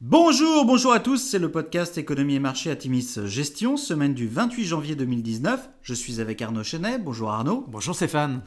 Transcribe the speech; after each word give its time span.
Bonjour, 0.00 0.64
bonjour 0.64 0.92
à 0.92 1.00
tous, 1.00 1.16
c'est 1.16 1.40
le 1.40 1.50
podcast 1.50 1.98
Économie 1.98 2.36
et 2.36 2.38
Marché 2.38 2.70
à 2.70 2.76
Timis 2.76 3.18
Gestion, 3.24 3.76
semaine 3.76 4.14
du 4.14 4.28
28 4.28 4.64
janvier 4.64 4.94
2019. 4.94 5.68
Je 5.82 5.92
suis 5.92 6.20
avec 6.20 6.40
Arnaud 6.40 6.62
Chenet. 6.62 6.98
Bonjour 6.98 7.30
Arnaud. 7.30 7.64
Bonjour 7.66 7.96
Stéphane. 7.96 8.42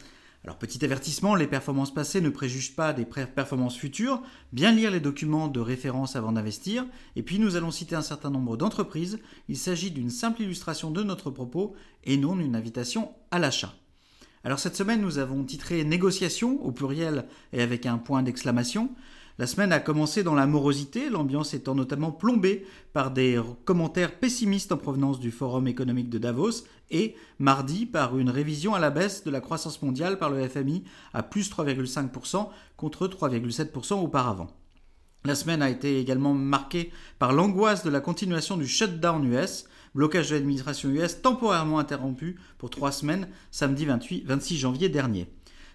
Alors 0.45 0.57
petit 0.57 0.85
avertissement, 0.85 1.35
les 1.35 1.47
performances 1.47 1.93
passées 1.93 2.21
ne 2.21 2.29
préjugent 2.29 2.73
pas 2.73 2.93
des 2.93 3.03
performances 3.03 3.75
futures. 3.75 4.21
Bien 4.53 4.71
lire 4.71 4.91
les 4.91 5.01
documents 5.01 5.49
de 5.49 5.59
référence 5.59 6.15
avant 6.15 6.31
d'investir. 6.31 6.85
Et 7.17 7.21
puis 7.21 7.37
nous 7.37 7.57
allons 7.57 7.69
citer 7.71 7.95
un 7.97 8.01
certain 8.01 8.29
nombre 8.29 8.55
d'entreprises. 8.55 9.19
Il 9.49 9.57
s'agit 9.57 9.91
d'une 9.91 10.09
simple 10.09 10.43
illustration 10.43 10.89
de 10.89 11.03
notre 11.03 11.31
propos 11.31 11.75
et 12.05 12.15
non 12.15 12.37
d'une 12.37 12.55
invitation 12.55 13.11
à 13.29 13.39
l'achat. 13.39 13.73
Alors 14.45 14.59
cette 14.59 14.77
semaine, 14.77 15.01
nous 15.01 15.17
avons 15.17 15.43
titré 15.43 15.83
Négociation 15.83 16.63
au 16.63 16.71
pluriel 16.71 17.25
et 17.51 17.61
avec 17.61 17.85
un 17.85 17.97
point 17.97 18.23
d'exclamation. 18.23 18.89
La 19.37 19.47
semaine 19.47 19.71
a 19.71 19.79
commencé 19.79 20.23
dans 20.23 20.35
la 20.35 20.45
morosité, 20.45 21.09
l'ambiance 21.09 21.53
étant 21.53 21.73
notamment 21.73 22.11
plombée 22.11 22.65
par 22.93 23.11
des 23.11 23.41
commentaires 23.65 24.19
pessimistes 24.19 24.71
en 24.71 24.77
provenance 24.77 25.19
du 25.19 25.31
Forum 25.31 25.67
économique 25.67 26.09
de 26.09 26.17
Davos 26.17 26.65
et, 26.89 27.15
mardi, 27.39 27.85
par 27.85 28.17
une 28.17 28.29
révision 28.29 28.75
à 28.75 28.79
la 28.79 28.89
baisse 28.89 29.23
de 29.23 29.31
la 29.31 29.41
croissance 29.41 29.81
mondiale 29.81 30.19
par 30.19 30.29
le 30.29 30.47
FMI 30.47 30.83
à 31.13 31.23
plus 31.23 31.49
3,5% 31.49 32.49
contre 32.75 33.07
3,7% 33.07 33.93
auparavant. 33.93 34.47
La 35.23 35.35
semaine 35.35 35.61
a 35.61 35.69
été 35.69 35.99
également 35.99 36.33
marquée 36.33 36.91
par 37.19 37.31
l'angoisse 37.31 37.83
de 37.83 37.89
la 37.89 38.01
continuation 38.01 38.57
du 38.57 38.67
shutdown 38.67 39.23
US, 39.31 39.65
blocage 39.93 40.29
de 40.29 40.35
l'administration 40.35 40.89
US 40.89 41.21
temporairement 41.21 41.79
interrompu 41.79 42.39
pour 42.57 42.69
trois 42.69 42.91
semaines 42.91 43.27
samedi 43.51 43.85
28, 43.85 44.25
26 44.25 44.57
janvier 44.57 44.89
dernier. 44.89 45.27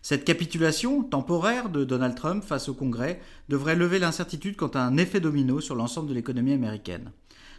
Cette 0.08 0.24
capitulation 0.24 1.02
temporaire 1.02 1.68
de 1.68 1.82
Donald 1.82 2.14
Trump 2.14 2.44
face 2.44 2.68
au 2.68 2.74
Congrès 2.74 3.20
devrait 3.48 3.74
lever 3.74 3.98
l'incertitude 3.98 4.54
quant 4.54 4.68
à 4.68 4.78
un 4.78 4.98
effet 4.98 5.18
domino 5.18 5.60
sur 5.60 5.74
l'ensemble 5.74 6.08
de 6.08 6.14
l'économie 6.14 6.52
américaine. 6.52 7.10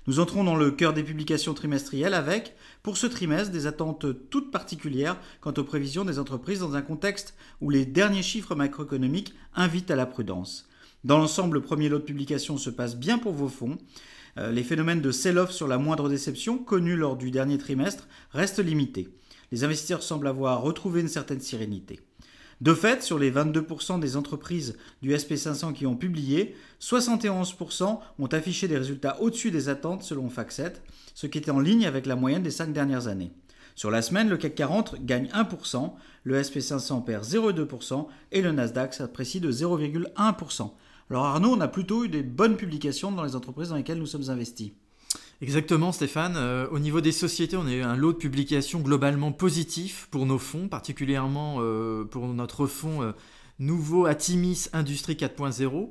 Nous 0.07 0.21
entrons 0.21 0.45
dans 0.45 0.55
le 0.55 0.71
cœur 0.71 0.93
des 0.93 1.03
publications 1.03 1.53
trimestrielles 1.53 2.13
avec, 2.13 2.55
pour 2.83 2.95
ce 2.95 3.05
trimestre, 3.05 3.51
des 3.51 3.67
attentes 3.67 4.05
toutes 4.29 4.49
particulières 4.49 5.19
quant 5.41 5.51
aux 5.57 5.65
prévisions 5.65 6.05
des 6.05 6.19
entreprises 6.19 6.61
dans 6.61 6.77
un 6.77 6.81
contexte 6.81 7.35
où 7.59 7.69
les 7.69 7.85
derniers 7.85 8.23
chiffres 8.23 8.55
macroéconomiques 8.55 9.33
invitent 9.53 9.91
à 9.91 9.97
la 9.97 10.05
prudence. 10.05 10.69
Dans 11.03 11.17
l'ensemble, 11.17 11.55
le 11.55 11.63
premier 11.63 11.89
lot 11.89 11.99
de 11.99 12.03
publications 12.03 12.55
se 12.55 12.69
passe 12.69 12.95
bien 12.95 13.17
pour 13.17 13.33
vos 13.33 13.49
fonds. 13.49 13.77
Euh, 14.37 14.53
les 14.53 14.63
phénomènes 14.63 15.01
de 15.01 15.11
sell-off 15.11 15.51
sur 15.51 15.67
la 15.67 15.79
moindre 15.79 16.07
déception 16.07 16.59
connus 16.59 16.95
lors 16.95 17.17
du 17.17 17.29
dernier 17.29 17.57
trimestre 17.57 18.07
restent 18.31 18.63
limités. 18.63 19.09
Les 19.51 19.65
investisseurs 19.65 20.01
semblent 20.01 20.27
avoir 20.27 20.61
retrouvé 20.61 21.01
une 21.01 21.09
certaine 21.09 21.41
sérénité. 21.41 21.99
De 22.59 22.73
fait, 22.73 23.03
sur 23.03 23.19
les 23.19 23.31
22% 23.31 23.99
des 23.99 24.17
entreprises 24.17 24.77
du 25.03 25.13
SP500 25.13 25.73
qui 25.73 25.85
ont 25.85 25.95
publié, 25.95 26.55
71% 26.81 27.99
ont 28.17 28.27
affiché 28.27 28.67
des 28.67 28.77
résultats 28.77 29.21
au-dessus 29.21 29.51
des 29.51 29.69
attentes 29.69 30.01
selon 30.01 30.29
FactSet, 30.29 30.81
ce 31.13 31.27
qui 31.27 31.37
était 31.37 31.51
en 31.51 31.59
ligne 31.59 31.85
avec 31.85 32.07
la 32.07 32.15
moyenne 32.15 32.41
des 32.41 32.51
5 32.51 32.73
dernières 32.73 33.07
années. 33.07 33.31
Sur 33.75 33.91
la 33.91 34.01
semaine, 34.01 34.27
le 34.27 34.37
CAC 34.37 34.55
40 34.55 35.05
gagne 35.05 35.27
1%, 35.27 35.93
le 36.23 36.41
SP500 36.41 37.03
perd 37.03 37.23
0,2% 37.23 38.07
et 38.31 38.41
le 38.41 38.51
Nasdaq 38.51 38.95
s'apprécie 38.95 39.39
de 39.39 39.51
0,1%. 39.51 40.71
Alors 41.11 41.25
Arnaud, 41.25 41.53
on 41.55 41.61
a 41.61 41.67
plutôt 41.67 42.05
eu 42.05 42.09
des 42.09 42.23
bonnes 42.23 42.57
publications 42.57 43.11
dans 43.11 43.23
les 43.23 43.35
entreprises 43.35 43.69
dans 43.69 43.75
lesquelles 43.75 43.99
nous 43.99 44.07
sommes 44.07 44.31
investis. 44.31 44.71
Exactement 45.39 45.91
Stéphane. 45.91 46.33
Euh, 46.35 46.67
au 46.71 46.79
niveau 46.79 46.99
des 46.99 47.11
sociétés, 47.11 47.57
on 47.57 47.67
a 47.67 47.71
eu 47.71 47.83
un 47.83 47.95
lot 47.95 48.13
de 48.13 48.17
publications 48.17 48.79
globalement 48.79 49.31
positif 49.31 50.07
pour 50.09 50.25
nos 50.25 50.39
fonds, 50.39 50.67
particulièrement 50.67 51.57
euh, 51.59 52.05
pour 52.05 52.27
notre 52.29 52.65
fonds 52.65 53.03
euh, 53.03 53.11
nouveau 53.59 54.07
Atimis 54.07 54.65
Industrie 54.73 55.13
4.0. 55.13 55.89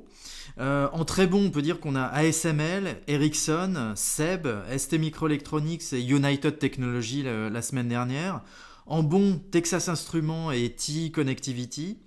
en 0.59 1.05
très 1.05 1.27
bon, 1.27 1.45
on 1.45 1.49
peut 1.49 1.61
dire 1.61 1.79
qu'on 1.79 1.95
a 1.95 2.03
ASML, 2.03 2.97
Ericsson, 3.07 3.93
SEB, 3.95 4.47
ST 4.75 4.93
Microelectronics 4.99 5.93
et 5.93 6.01
United 6.01 6.59
Technologies 6.59 7.23
la, 7.23 7.61
semaine 7.61 7.87
dernière. 7.87 8.41
En 8.85 9.03
bon, 9.03 9.41
Texas 9.51 9.87
Instruments 9.87 10.51
et 10.51 10.69
TI 10.69 11.11
Connectivity. 11.11 11.97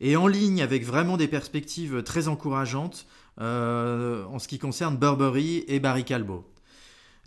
Et 0.00 0.16
en 0.16 0.26
ligne 0.26 0.62
avec 0.62 0.84
vraiment 0.84 1.16
des 1.18 1.28
perspectives 1.28 2.02
très 2.02 2.28
encourageantes 2.28 3.06
en 3.38 4.38
ce 4.38 4.48
qui 4.48 4.58
concerne 4.58 4.96
Burberry 4.96 5.64
et 5.68 5.80
Barry 5.80 6.04
Callebaut. 6.04 6.46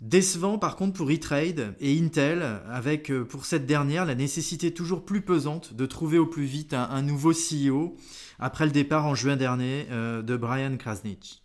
Décevant 0.00 0.58
par 0.58 0.76
contre 0.76 0.92
pour 0.92 1.10
E-Trade 1.10 1.74
et 1.80 1.98
Intel, 1.98 2.60
avec 2.70 3.10
euh, 3.10 3.24
pour 3.24 3.44
cette 3.44 3.66
dernière 3.66 4.04
la 4.04 4.14
nécessité 4.14 4.72
toujours 4.72 5.04
plus 5.04 5.22
pesante 5.22 5.74
de 5.74 5.86
trouver 5.86 6.18
au 6.18 6.26
plus 6.26 6.44
vite 6.44 6.72
un, 6.72 7.02
nouveau 7.02 7.32
CEO 7.32 7.96
après 8.38 8.64
le 8.64 8.70
départ 8.70 9.06
en 9.06 9.16
juin 9.16 9.34
dernier 9.34 9.88
euh, 9.90 10.22
de 10.22 10.36
Brian 10.36 10.76
Krasnich. 10.76 11.42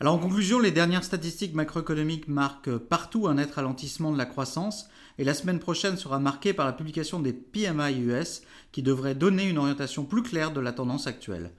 Alors 0.00 0.14
en 0.14 0.18
conclusion, 0.18 0.60
les 0.60 0.70
dernières 0.70 1.04
statistiques 1.04 1.54
macroéconomiques 1.54 2.28
marquent 2.28 2.76
partout 2.76 3.26
un 3.26 3.34
net 3.34 3.52
ralentissement 3.52 4.12
de 4.12 4.18
la 4.18 4.26
croissance 4.26 4.88
et 5.16 5.24
la 5.24 5.32
semaine 5.32 5.58
prochaine 5.58 5.96
sera 5.96 6.18
marquée 6.18 6.52
par 6.52 6.66
la 6.66 6.74
publication 6.74 7.20
des 7.20 7.32
PMI 7.32 8.00
US 8.00 8.42
qui 8.72 8.82
devrait 8.82 9.14
donner 9.14 9.48
une 9.48 9.56
orientation 9.56 10.04
plus 10.04 10.22
claire 10.22 10.52
de 10.52 10.60
la 10.60 10.72
tendance 10.72 11.06
actuelle. 11.06 11.52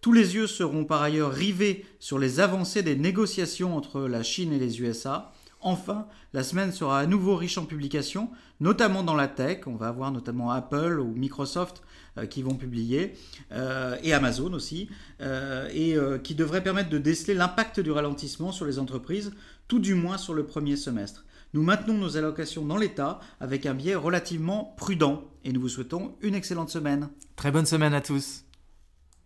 Tous 0.00 0.12
les 0.12 0.34
yeux 0.36 0.46
seront 0.46 0.84
par 0.84 1.02
ailleurs 1.02 1.32
rivés 1.32 1.84
sur 1.98 2.18
les 2.18 2.40
avancées 2.40 2.82
des 2.82 2.96
négociations 2.96 3.76
entre 3.76 4.02
la 4.02 4.22
Chine 4.22 4.52
et 4.52 4.58
les 4.58 4.80
USA 4.80 5.32
Enfin, 5.60 6.06
la 6.32 6.44
semaine 6.44 6.72
sera 6.72 7.00
à 7.00 7.06
nouveau 7.06 7.34
riche 7.34 7.58
en 7.58 7.64
publications, 7.64 8.30
notamment 8.60 9.02
dans 9.02 9.14
la 9.14 9.26
tech. 9.26 9.66
On 9.66 9.74
va 9.74 9.88
avoir 9.88 10.12
notamment 10.12 10.50
Apple 10.50 11.00
ou 11.00 11.12
Microsoft 11.14 11.82
euh, 12.16 12.26
qui 12.26 12.42
vont 12.42 12.54
publier, 12.54 13.14
euh, 13.52 13.96
et 14.02 14.12
Amazon 14.12 14.52
aussi, 14.52 14.88
euh, 15.20 15.68
et 15.72 15.96
qui 16.22 16.34
devraient 16.34 16.62
permettre 16.62 16.90
de 16.90 16.98
déceler 16.98 17.34
l'impact 17.34 17.80
du 17.80 17.90
ralentissement 17.90 18.52
sur 18.52 18.66
les 18.66 18.78
entreprises, 18.78 19.32
tout 19.66 19.80
du 19.80 19.94
moins 19.94 20.16
sur 20.16 20.34
le 20.34 20.46
premier 20.46 20.76
semestre. 20.76 21.24
Nous 21.54 21.62
maintenons 21.62 21.94
nos 21.94 22.16
allocations 22.16 22.64
dans 22.64 22.76
l'état 22.76 23.20
avec 23.40 23.66
un 23.66 23.74
biais 23.74 23.94
relativement 23.94 24.74
prudent 24.76 25.24
et 25.44 25.52
nous 25.52 25.60
vous 25.60 25.68
souhaitons 25.68 26.14
une 26.20 26.34
excellente 26.34 26.68
semaine. 26.68 27.08
Très 27.36 27.50
bonne 27.50 27.66
semaine 27.66 27.94
à 27.94 28.02
tous. 28.02 28.47